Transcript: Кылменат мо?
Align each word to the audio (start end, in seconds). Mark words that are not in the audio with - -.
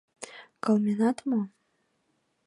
Кылменат 0.63 1.17
мо? 1.29 1.41